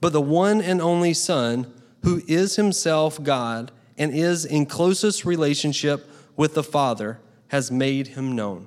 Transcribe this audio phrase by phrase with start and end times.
[0.00, 1.72] but the one and only Son,
[2.02, 8.34] who is himself God and is in closest relationship with the Father, has made him
[8.34, 8.66] known.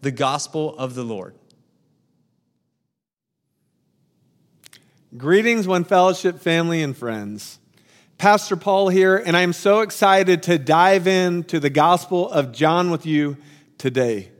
[0.00, 1.34] The Gospel of the Lord.
[5.16, 7.58] Greetings, One Fellowship family and friends.
[8.16, 13.06] Pastor Paul here, and I'm so excited to dive into the Gospel of John with
[13.06, 13.36] you
[13.76, 14.30] today.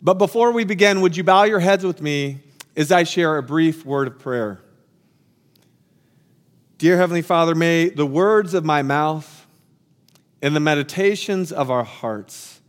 [0.00, 2.40] But before we begin, would you bow your heads with me
[2.76, 4.63] as I share a brief word of prayer?
[6.84, 9.46] Dear Heavenly Father, may the words of my mouth
[10.42, 12.60] and the meditations of our hearts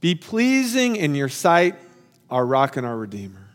[0.00, 1.76] be pleasing in your sight,
[2.28, 3.50] our rock and our redeemer.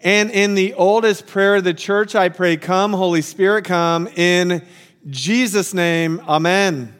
[0.00, 4.06] And in the oldest prayer of the church, I pray, Come, Holy Spirit, come.
[4.16, 4.66] In
[5.10, 6.96] Jesus' name, Amen.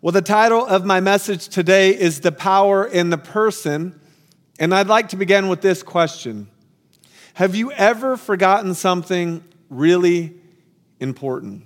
[0.00, 4.00] Well, the title of my message today is The Power in the Person.
[4.60, 6.46] And I'd like to begin with this question
[7.34, 10.34] Have you ever forgotten something really
[10.98, 11.64] important?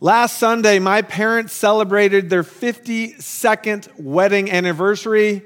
[0.00, 5.42] Last Sunday, my parents celebrated their 52nd wedding anniversary.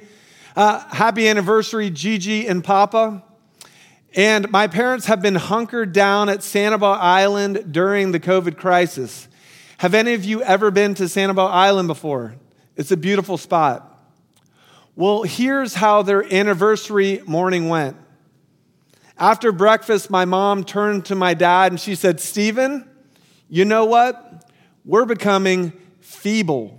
[0.56, 3.22] Uh, happy anniversary, Gigi and Papa.
[4.14, 9.28] And my parents have been hunkered down at Sanibel Island during the COVID crisis.
[9.78, 12.34] Have any of you ever been to Sanibel Island before?
[12.74, 13.84] It's a beautiful spot.
[14.96, 17.96] Well, here's how their anniversary morning went.
[19.18, 22.88] After breakfast, my mom turned to my dad and she said, Stephen,
[23.48, 24.50] you know what?
[24.84, 26.78] We're becoming feeble.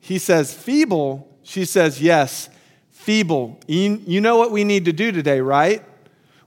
[0.00, 1.38] He says, Feeble?
[1.42, 2.48] She says, Yes
[3.04, 3.60] feeble.
[3.68, 5.84] You, know what we need to do today, right?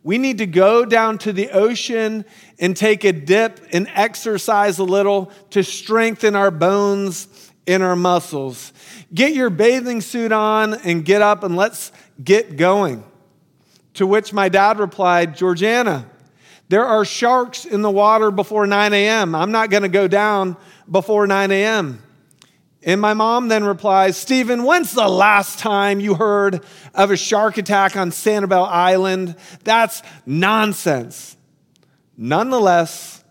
[0.02, 2.26] We need to go down to the ocean
[2.58, 7.28] and take a dip and exercise a little to strengthen our bones
[7.68, 8.74] and our muscles.
[9.14, 11.92] Get your bathing suit on and get up and let's
[12.24, 13.04] get going.
[13.98, 16.08] To which my dad replied, Georgiana,
[16.70, 19.34] there are sharks in the water before 9 a.m.
[19.34, 20.56] I'm not going to go down
[20.90, 22.04] before 9 a.m.
[22.84, 26.64] And my mom then replies, Stephen, when's the last time you heard
[26.94, 29.36] of a shark attack on Sanibel Island?
[29.64, 31.36] That's nonsense.
[32.16, 33.24] Nonetheless,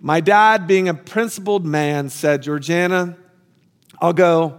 [0.00, 3.16] my dad, being a principled man, said, Georgiana,
[4.00, 4.58] I'll go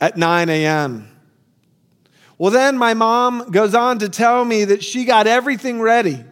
[0.00, 1.08] at 9 a.m.
[2.40, 6.24] Well, then my mom goes on to tell me that she got everything ready.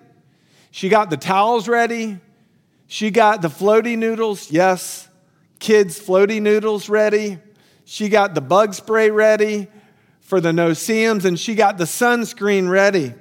[0.70, 2.19] She got the towels ready.
[2.87, 4.50] She got the floaty noodles.
[4.50, 5.06] Yes,
[5.58, 7.37] kids' floaty noodles ready.
[7.84, 9.69] She got the bug spray ready
[10.22, 13.12] for the no-see-ums, and she got the sunscreen ready.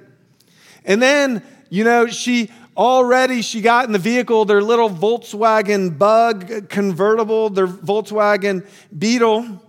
[0.82, 6.70] And then, you know, she already she got in the vehicle their little Volkswagen Bug
[6.70, 8.66] convertible, their Volkswagen
[8.98, 9.60] Beetle,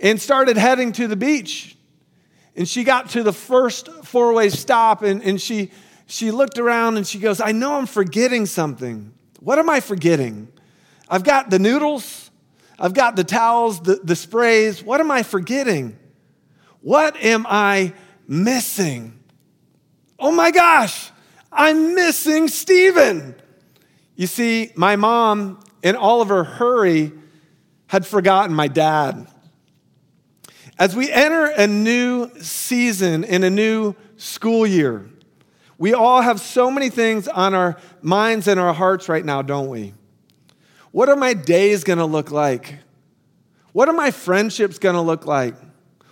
[0.00, 1.76] and started heading to the beach.
[2.56, 5.70] And she got to the first four-way stop, and, and she
[6.10, 9.12] she looked around and she goes, I know I'm forgetting something.
[9.38, 10.48] What am I forgetting?
[11.08, 12.32] I've got the noodles,
[12.80, 14.82] I've got the towels, the, the sprays.
[14.82, 15.96] What am I forgetting?
[16.80, 17.92] What am I
[18.26, 19.20] missing?
[20.18, 21.10] Oh my gosh,
[21.52, 23.36] I'm missing Stephen.
[24.16, 27.12] You see, my mom, in all of her hurry,
[27.86, 29.28] had forgotten my dad.
[30.80, 35.10] As we enter a new season in a new school year,
[35.76, 39.68] we all have so many things on our minds and our hearts right now, don't
[39.68, 39.92] we?
[40.90, 42.78] What are my days gonna look like?
[43.72, 45.54] What are my friendships gonna look like?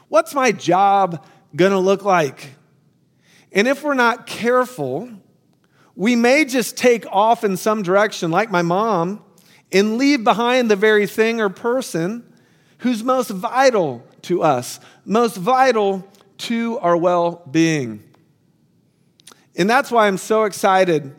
[0.09, 1.25] What's my job
[1.57, 2.51] gonna look like?
[3.53, 5.09] And if we're not careful,
[5.97, 9.25] we may just take off in some direction, like my mom,
[9.73, 12.23] and leave behind the very thing or person
[12.81, 18.05] who's most vital to us, most vital to our well being.
[19.57, 21.15] And that's why I'm so excited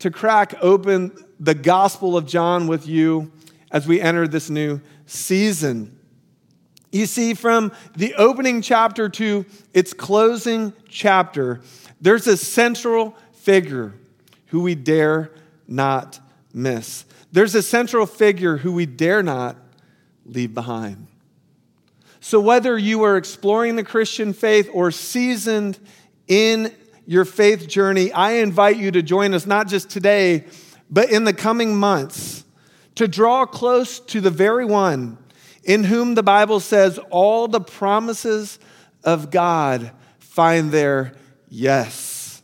[0.00, 3.32] to crack open the Gospel of John with you
[3.70, 5.98] as we enter this new season.
[6.90, 11.60] You see, from the opening chapter to its closing chapter,
[12.00, 13.94] there's a central figure
[14.46, 15.30] who we dare
[15.66, 16.18] not
[16.52, 17.04] miss.
[17.30, 19.56] There's a central figure who we dare not
[20.24, 21.06] leave behind.
[22.20, 25.78] So, whether you are exploring the Christian faith or seasoned
[26.26, 26.74] in
[27.06, 30.44] your faith journey, I invite you to join us not just today,
[30.90, 32.44] but in the coming months
[32.96, 35.18] to draw close to the very one
[35.62, 38.58] in whom the Bible says all the promises
[39.04, 41.12] of God find their
[41.48, 42.42] yes.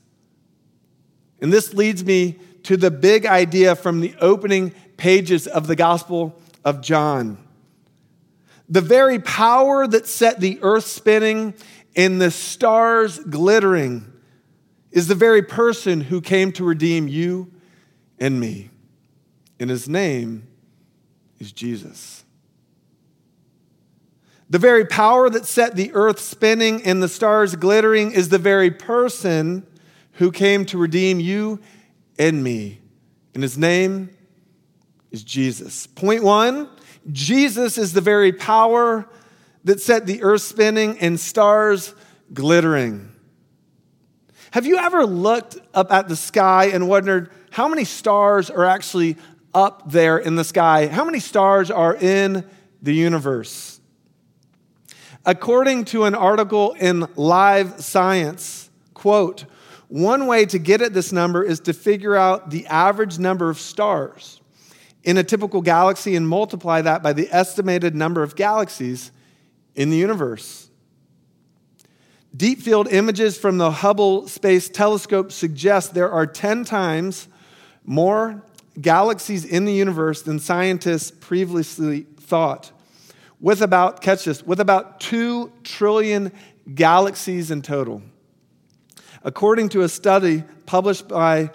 [1.41, 6.41] And this leads me to the big idea from the opening pages of the Gospel
[6.65, 7.44] of John.
[8.69, 11.55] The very power that set the earth spinning
[11.97, 14.11] and the stars glittering
[14.91, 17.53] is the very person who came to redeem you
[18.19, 18.71] and me.
[19.61, 20.47] And his name
[21.39, 22.25] is Jesus.
[24.51, 28.71] The very power that set the earth spinning and the stars glittering is the very
[28.71, 29.67] person
[30.13, 31.61] who came to redeem you
[32.19, 32.81] and me.
[33.35, 34.11] And his name
[35.11, 35.87] is Jesus.
[35.89, 36.69] Point one
[37.13, 39.09] Jesus is the very power
[39.65, 41.95] that set the earth spinning and stars
[42.33, 43.11] glittering.
[44.53, 49.17] Have you ever looked up at the sky and wondered how many stars are actually
[49.53, 50.87] up there in the sky?
[50.87, 52.45] How many stars are in
[52.81, 53.81] the universe?
[55.27, 59.45] According to an article in Live Science, quote,
[59.89, 63.59] one way to get at this number is to figure out the average number of
[63.59, 64.41] stars
[65.05, 69.13] in a typical galaxy and multiply that by the estimated number of galaxies
[69.75, 70.71] in the universe.
[72.35, 77.29] Deep field images from the Hubble Space Telescope suggest there are 10 times
[77.85, 78.43] more
[78.81, 82.73] galaxies in the universe than scientists previously thought.
[83.41, 86.33] With about, catch this, with about 2 trillion
[86.75, 88.03] galaxies in total.
[89.23, 91.51] According to a study published by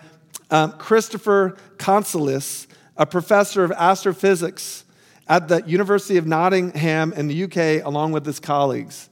[0.49, 2.67] um, Christopher Conselice,
[2.99, 4.83] a professor of astrophysics
[5.27, 9.09] at the University of Nottingham in the UK, along with his colleagues.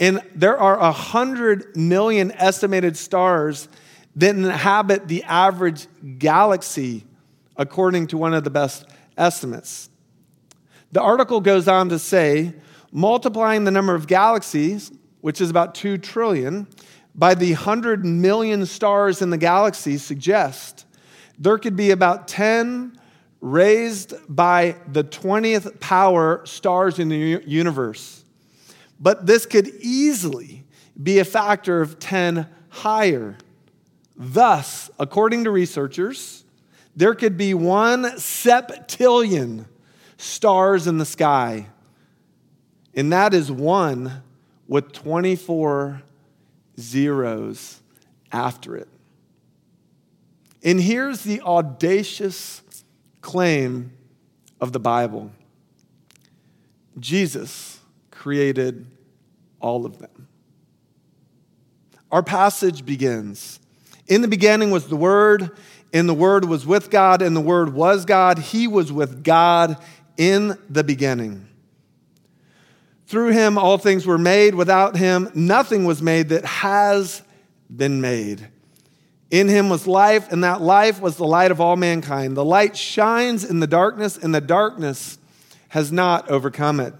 [0.00, 3.68] And there are 100 million estimated stars
[4.16, 5.86] that inhabit the average
[6.18, 7.04] galaxy,
[7.56, 8.84] according to one of the best
[9.16, 9.90] estimates.
[10.90, 12.54] The article goes on to say
[12.90, 14.90] multiplying the number of galaxies,
[15.20, 16.66] which is about 2 trillion,
[17.14, 20.84] by the 100 million stars in the galaxy suggests
[21.38, 22.98] there could be about 10
[23.40, 28.24] raised by the 20th power stars in the universe.
[29.00, 30.64] But this could easily
[31.00, 33.36] be a factor of 10 higher.
[34.16, 36.44] Thus, according to researchers,
[36.96, 39.66] there could be one septillion
[40.16, 41.68] stars in the sky,
[42.94, 44.24] and that is one
[44.66, 46.02] with 24
[46.80, 47.80] zeros
[48.32, 48.88] after it.
[50.62, 52.62] And here's the audacious
[53.20, 53.92] claim
[54.60, 55.30] of the Bible
[56.98, 58.86] Jesus created
[59.60, 60.28] all of them.
[62.10, 63.60] Our passage begins
[64.06, 65.50] In the beginning was the Word,
[65.92, 68.38] and the Word was with God, and the Word was God.
[68.38, 69.76] He was with God
[70.16, 71.46] in the beginning.
[73.06, 74.54] Through him, all things were made.
[74.54, 77.22] Without him, nothing was made that has
[77.74, 78.48] been made.
[79.30, 82.36] In him was life, and that life was the light of all mankind.
[82.36, 85.18] The light shines in the darkness, and the darkness
[85.68, 86.94] has not overcome it.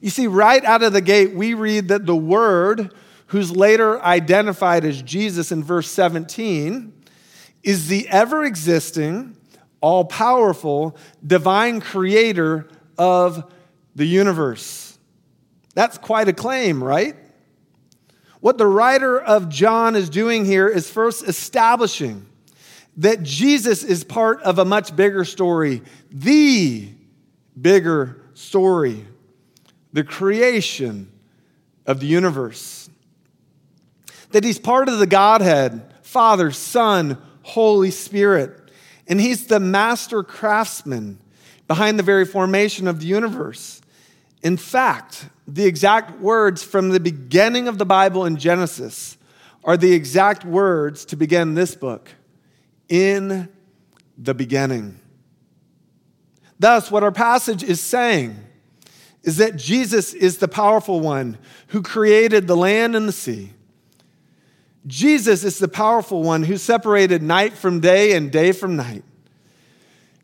[0.00, 2.92] You see, right out of the gate, we read that the Word,
[3.28, 6.92] who's later identified as Jesus in verse 17,
[7.62, 9.36] is the ever existing,
[9.80, 10.96] all powerful,
[11.26, 13.52] divine creator of
[13.94, 14.98] the universe.
[15.74, 17.16] That's quite a claim, right?
[18.44, 22.26] What the writer of John is doing here is first establishing
[22.98, 26.90] that Jesus is part of a much bigger story, the
[27.58, 29.06] bigger story,
[29.94, 31.10] the creation
[31.86, 32.90] of the universe.
[34.32, 38.70] That he's part of the Godhead, Father, Son, Holy Spirit.
[39.08, 41.18] And he's the master craftsman
[41.66, 43.80] behind the very formation of the universe.
[44.42, 49.16] In fact, the exact words from the beginning of the Bible in Genesis
[49.62, 52.10] are the exact words to begin this book
[52.88, 53.48] in
[54.16, 55.00] the beginning.
[56.58, 58.38] Thus, what our passage is saying
[59.22, 63.52] is that Jesus is the powerful one who created the land and the sea.
[64.86, 69.02] Jesus is the powerful one who separated night from day and day from night.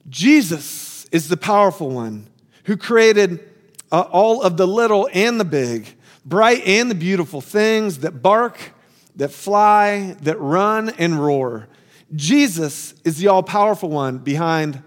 [0.08, 2.28] Jesus is the powerful one
[2.64, 3.49] who created
[3.92, 5.86] uh, all of the little and the big,
[6.24, 8.72] bright and the beautiful things that bark,
[9.16, 11.68] that fly, that run and roar.
[12.14, 14.82] Jesus is the all powerful one behind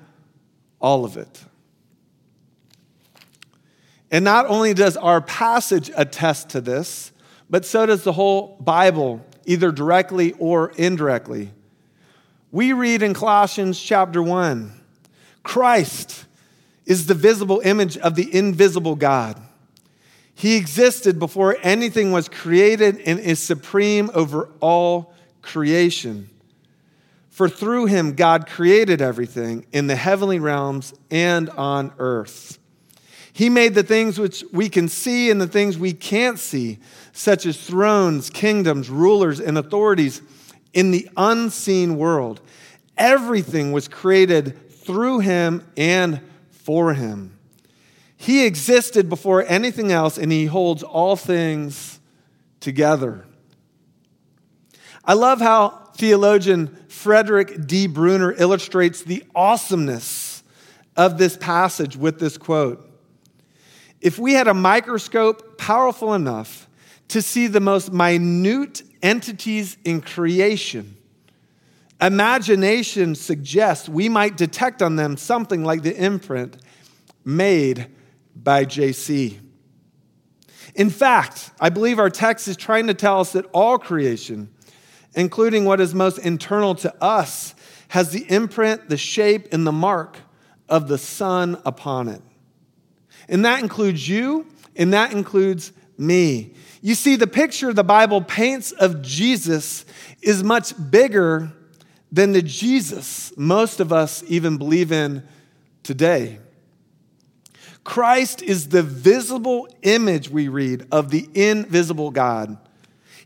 [0.80, 1.44] all of it.
[4.12, 7.12] And not only does our passage attest to this,
[7.50, 11.52] but so does the whole Bible, either directly or indirectly.
[12.52, 14.72] We read in Colossians chapter 1
[15.42, 16.26] Christ
[16.86, 19.42] is the visible image of the invisible God.
[20.36, 26.30] He existed before anything was created and is supreme over all creation.
[27.30, 32.60] For through him, God created everything in the heavenly realms and on earth.
[33.32, 36.78] He made the things which we can see and the things we can't see,
[37.12, 40.22] such as thrones, kingdoms, rulers, and authorities
[40.74, 42.42] in the unseen world.
[42.96, 46.22] Everything was created through him and
[46.64, 47.38] for him.
[48.16, 52.00] He existed before anything else, and he holds all things
[52.60, 53.26] together.
[55.04, 57.88] I love how theologian Frederick D.
[57.88, 60.44] Bruner illustrates the awesomeness
[60.96, 62.90] of this passage with this quote.
[64.00, 66.68] If we had a microscope powerful enough
[67.10, 70.96] to see the most minute entities in creation,
[72.08, 76.58] imagination suggests we might detect on them something like the imprint
[77.24, 77.88] made
[78.36, 79.40] by JC.
[80.76, 84.50] In fact, I believe our text is trying to tell us that all creation
[85.16, 87.56] including what is most internal to us,
[87.90, 90.18] has the imprint, the shape, and the mark
[90.68, 92.22] of the Son upon it.
[93.30, 96.56] And that includes you, and that includes me.
[96.82, 99.86] You see, the picture the Bible paints of Jesus
[100.22, 101.52] is much bigger
[102.14, 105.24] than the Jesus most of us even believe in
[105.82, 106.38] today.
[107.84, 112.58] Christ is the visible image, we read, of the invisible God.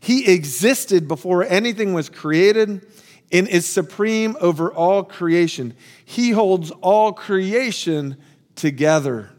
[0.00, 2.86] He existed before anything was created
[3.30, 5.74] and is supreme over all creation.
[6.02, 8.16] He holds all creation
[8.56, 9.30] together.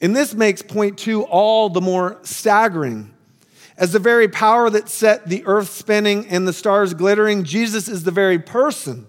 [0.00, 3.11] And this makes point two all the more staggering.
[3.82, 8.04] As the very power that set the earth spinning and the stars glittering, Jesus is
[8.04, 9.08] the very person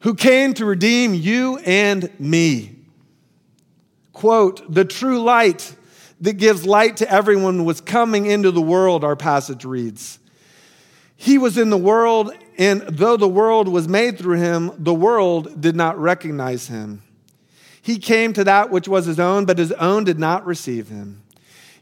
[0.00, 2.80] who came to redeem you and me.
[4.12, 5.74] Quote, the true light
[6.20, 10.18] that gives light to everyone was coming into the world, our passage reads.
[11.16, 15.62] He was in the world, and though the world was made through him, the world
[15.62, 17.02] did not recognize him.
[17.80, 21.22] He came to that which was his own, but his own did not receive him.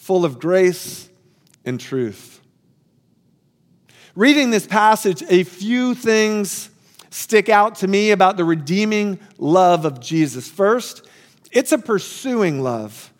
[0.00, 1.10] full of grace
[1.64, 2.40] and truth.
[4.16, 6.70] Reading this passage, a few things
[7.10, 10.48] stick out to me about the redeeming love of Jesus.
[10.48, 11.06] First,
[11.52, 13.12] it's a pursuing love.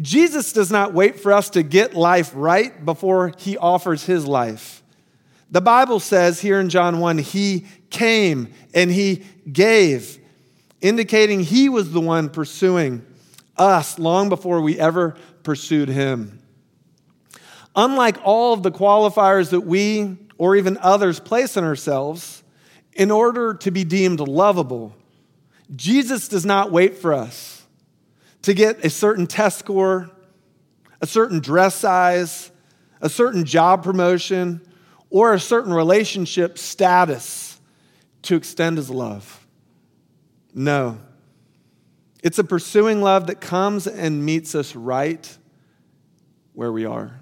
[0.00, 4.82] Jesus does not wait for us to get life right before he offers his life.
[5.50, 10.18] The Bible says here in John 1, he came and he gave,
[10.82, 13.04] indicating he was the one pursuing
[13.58, 16.42] us long before we ever pursued him.
[17.74, 22.42] Unlike all of the qualifiers that we or even others place on ourselves,
[22.92, 24.94] in order to be deemed lovable,
[25.74, 27.64] Jesus does not wait for us
[28.42, 30.10] to get a certain test score,
[31.00, 32.50] a certain dress size,
[33.00, 34.60] a certain job promotion,
[35.10, 37.60] or a certain relationship status
[38.22, 39.46] to extend his love.
[40.54, 40.98] No.
[42.22, 45.38] It's a pursuing love that comes and meets us right
[46.52, 47.20] where we are.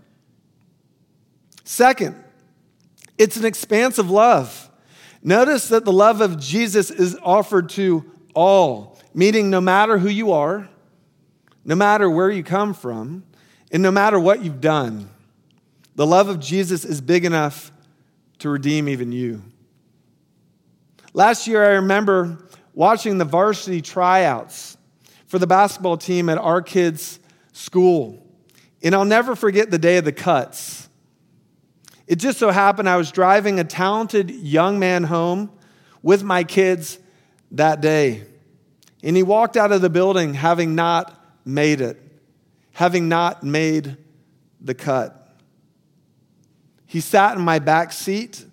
[1.65, 2.17] Second,
[3.19, 4.71] it's an expansive love.
[5.23, 10.33] Notice that the love of Jesus is offered to all, meaning no matter who you
[10.33, 10.69] are,
[11.65, 13.25] no matter where you come from,
[13.73, 15.11] and no matter what you've done,
[15.97, 17.73] the love of Jesus is big enough
[18.39, 19.43] to redeem even you.
[21.13, 22.39] Last year, I remember
[22.75, 24.76] watching the varsity tryouts
[25.27, 27.19] for the basketball team at our kids'
[27.53, 28.23] school.
[28.83, 30.89] And I'll never forget the day of the cuts.
[32.07, 35.51] It just so happened I was driving a talented young man home
[36.03, 36.99] with my kids
[37.53, 38.25] that day.
[39.03, 41.13] And he walked out of the building having not
[41.45, 42.01] made it,
[42.73, 43.97] having not made
[44.61, 45.37] the cut.
[46.87, 48.45] He sat in my back seat,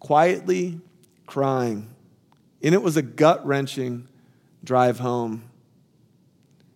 [0.00, 0.80] quietly
[1.26, 1.88] crying.
[2.62, 4.08] And it was a gut wrenching
[4.64, 5.44] drive home.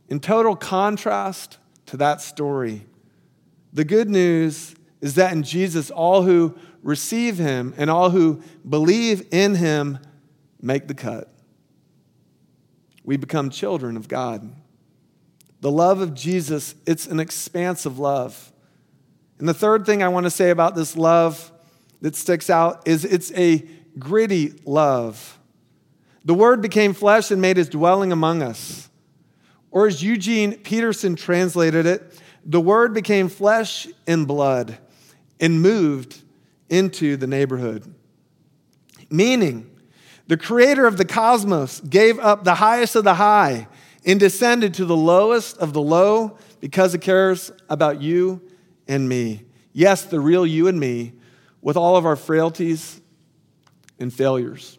[0.08, 2.86] In total contrast to that story,
[3.72, 9.26] the good news is that in Jesus, all who receive him and all who believe
[9.32, 9.98] in him
[10.60, 11.32] make the cut.
[13.04, 14.54] We become children of God.
[15.60, 18.52] The love of Jesus, it's an expansive love.
[19.38, 21.52] And the third thing I want to say about this love
[22.00, 23.66] that sticks out is it's a
[23.98, 25.38] gritty love.
[26.24, 28.85] The Word became flesh and made his dwelling among us.
[29.76, 34.78] Or as Eugene Peterson translated it, the Word became flesh and blood
[35.38, 36.18] and moved
[36.70, 37.94] into the neighborhood.
[39.10, 39.70] Meaning,
[40.28, 43.68] the creator of the cosmos gave up the highest of the high
[44.06, 48.40] and descended to the lowest of the low because he cares about you
[48.88, 49.44] and me.
[49.74, 51.12] Yes, the real you and me,
[51.60, 52.98] with all of our frailties
[53.98, 54.78] and failures.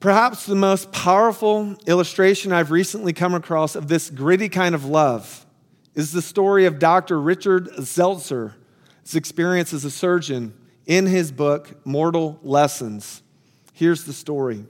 [0.00, 5.46] Perhaps the most powerful illustration I've recently come across of this gritty kind of love
[5.94, 7.18] is the story of Dr.
[7.18, 8.52] Richard Selzer's
[9.14, 10.52] experience as a surgeon
[10.84, 13.22] in his book, Mortal Lessons.
[13.72, 14.66] Here's the story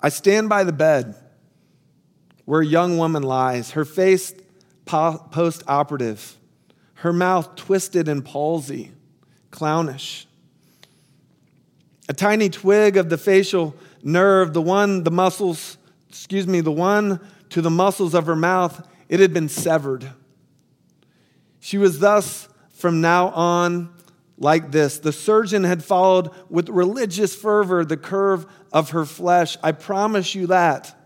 [0.00, 1.14] I stand by the bed
[2.44, 4.34] where a young woman lies, her face
[4.84, 6.36] post operative,
[6.94, 8.92] her mouth twisted in palsy,
[9.50, 10.26] clownish.
[12.08, 17.20] A tiny twig of the facial nerve, the one, the muscles, excuse me, the one
[17.50, 20.10] to the muscles of her mouth, it had been severed.
[21.60, 23.94] She was thus, from now on,
[24.36, 24.98] like this.
[24.98, 29.56] The surgeon had followed with religious fervor the curve of her flesh.
[29.62, 30.98] I promise you that.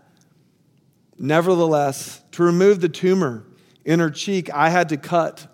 [1.19, 3.43] Nevertheless, to remove the tumor,
[3.85, 5.47] in her cheek, I had to cut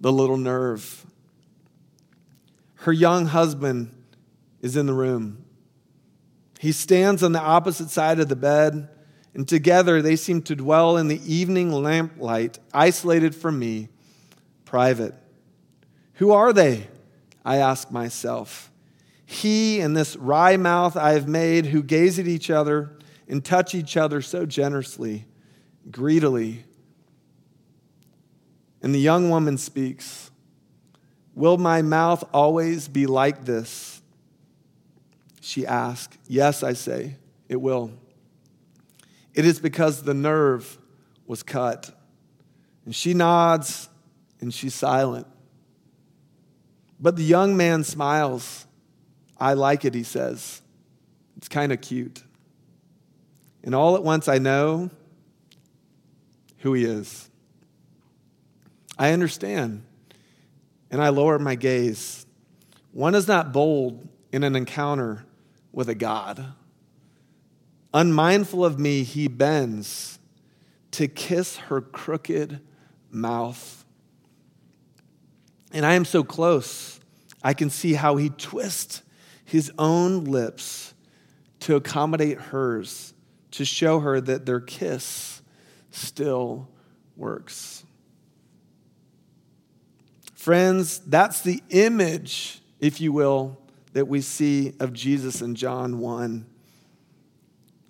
[0.00, 1.06] the little nerve.
[2.74, 3.94] Her young husband
[4.60, 5.44] is in the room.
[6.58, 8.88] He stands on the opposite side of the bed,
[9.34, 13.88] and together they seem to dwell in the evening lamplight, isolated from me,
[14.64, 15.14] private.
[16.14, 16.88] Who are they?
[17.44, 18.70] I ask myself.
[19.24, 23.74] He and this wry mouth I have made, who gaze at each other and touch
[23.74, 25.26] each other so generously,
[25.90, 26.64] greedily,
[28.82, 30.30] and the young woman speaks
[31.34, 33.99] Will my mouth always be like this?
[35.40, 36.18] She asks.
[36.28, 37.16] Yes, I say,
[37.48, 37.92] it will.
[39.34, 40.78] It is because the nerve
[41.26, 41.90] was cut.
[42.84, 43.88] And she nods
[44.40, 45.26] and she's silent.
[47.00, 48.66] But the young man smiles.
[49.38, 50.60] I like it, he says.
[51.36, 52.22] It's kind of cute.
[53.62, 54.90] And all at once I know
[56.58, 57.30] who he is.
[58.98, 59.84] I understand.
[60.90, 62.26] And I lower my gaze.
[62.92, 65.24] One is not bold in an encounter
[65.72, 66.54] with a God.
[67.92, 70.18] Unmindful of me, he bends
[70.92, 72.60] to kiss her crooked
[73.10, 73.84] mouth.
[75.72, 77.00] And I am so close,
[77.42, 79.02] I can see how he twists
[79.44, 80.94] his own lips
[81.60, 83.14] to accommodate hers,
[83.52, 85.42] to show her that their kiss
[85.90, 86.68] still
[87.16, 87.84] works.
[90.34, 93.58] Friends, that's the image, if you will,
[93.92, 96.46] that we see of Jesus in John 1.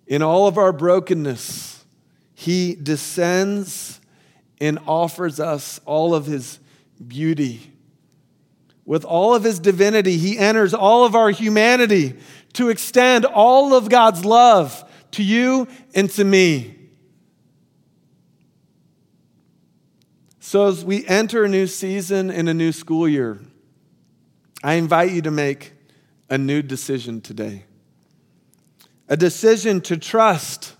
[0.06, 1.84] In all of our brokenness,
[2.34, 4.00] he descends
[4.60, 6.58] and offers us all of his
[7.06, 7.72] beauty,
[8.84, 12.16] With all of his divinity, he enters all of our humanity
[12.54, 16.76] to extend all of God's love to you and to me.
[20.40, 23.40] So, as we enter a new season and a new school year,
[24.64, 25.72] I invite you to make
[26.30, 27.64] a new decision today.
[29.08, 30.76] A decision to trust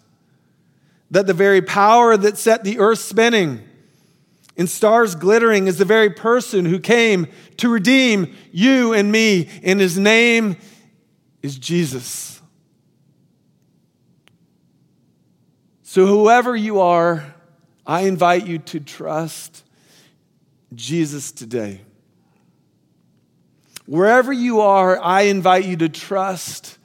[1.10, 3.60] that the very power that set the earth spinning
[4.56, 9.80] and stars glittering is the very person who came to redeem you and me, and
[9.80, 10.56] his name
[11.42, 12.40] is Jesus.
[15.82, 17.34] So, whoever you are,
[17.84, 19.64] I invite you to trust
[20.74, 21.80] Jesus today.
[23.90, 26.78] Wherever you are, I invite you to trust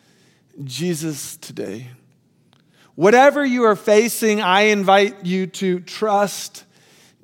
[0.64, 1.90] Jesus today.
[2.96, 6.66] Whatever you are facing, I invite you to trust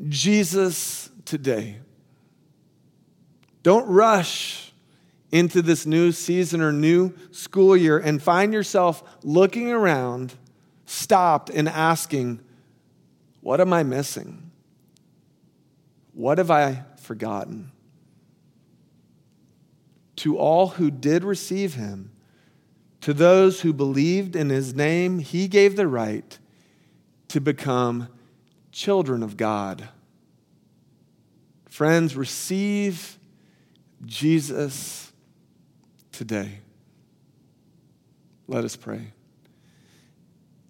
[0.07, 1.79] Jesus today.
[3.63, 4.71] Don't rush
[5.31, 10.35] into this new season or new school year and find yourself looking around,
[10.85, 12.39] stopped, and asking,
[13.39, 14.51] What am I missing?
[16.13, 17.70] What have I forgotten?
[20.21, 22.11] To all who did receive him,
[22.99, 26.37] to those who believed in his name, he gave the right
[27.29, 28.07] to become
[28.71, 29.89] children of God.
[31.71, 33.17] Friends, receive
[34.05, 35.11] Jesus
[36.11, 36.59] today.
[38.47, 39.13] Let us pray.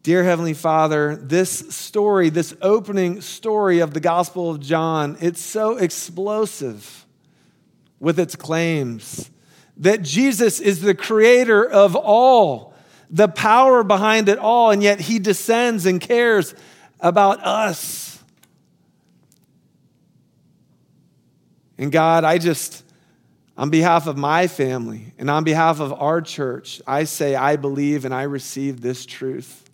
[0.02, 5.76] Dear Heavenly Father, this story, this opening story of the Gospel of John, it's so
[5.76, 7.06] explosive
[8.00, 9.30] with its claims
[9.78, 12.74] that Jesus is the creator of all,
[13.10, 16.54] the power behind it all, and yet he descends and cares
[17.00, 18.22] about us.
[21.78, 22.84] And God, I just,
[23.58, 28.06] on behalf of my family and on behalf of our church, I say I believe
[28.06, 29.68] and I receive this truth.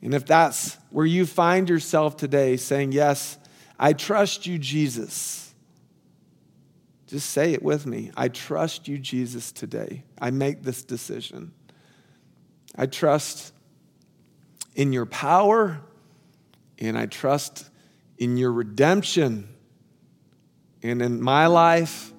[0.00, 3.38] And if that's where you find yourself today saying, Yes,
[3.78, 5.51] I trust you, Jesus
[7.12, 8.10] just say it with me.
[8.16, 10.02] I trust you, Jesus, today.
[10.18, 11.52] I make this decision.
[12.74, 13.52] I trust
[14.74, 15.82] in your power
[16.78, 17.68] and I trust
[18.16, 19.46] in your redemption
[20.82, 22.14] and in my life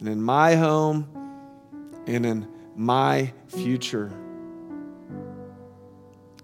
[0.00, 1.06] and in my home
[2.08, 4.12] and in my future.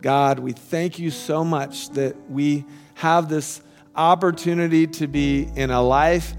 [0.01, 3.61] God, we thank you so much that we have this
[3.97, 6.37] opportunity to be in a life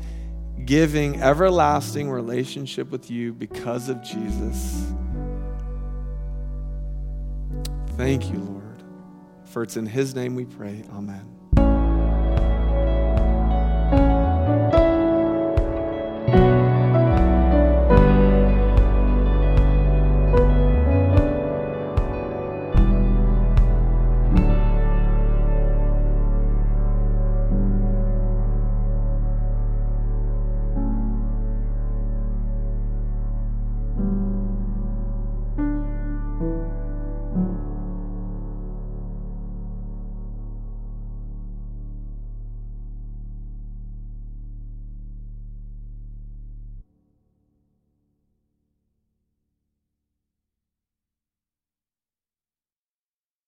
[0.66, 4.86] giving, everlasting relationship with you because of Jesus.
[7.98, 8.84] Thank you, Lord.
[9.46, 10.84] For it's in His name we pray.
[10.92, 11.39] Amen.